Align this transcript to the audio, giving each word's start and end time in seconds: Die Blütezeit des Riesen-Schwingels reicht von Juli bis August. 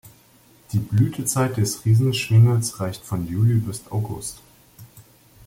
Die 0.73 0.79
Blütezeit 0.79 1.57
des 1.57 1.85
Riesen-Schwingels 1.85 2.79
reicht 2.79 3.05
von 3.05 3.27
Juli 3.27 3.59
bis 3.59 3.83
August. 3.91 4.41